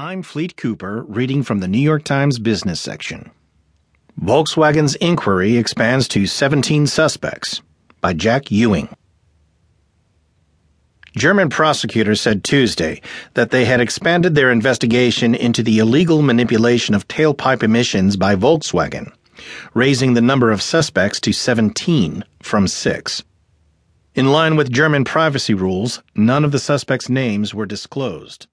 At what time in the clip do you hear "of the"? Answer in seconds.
26.44-26.60